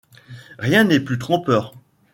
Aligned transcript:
Rien 0.57 0.83
n’est 0.85 0.99
plus 0.99 1.19
trompeur. 1.19 1.75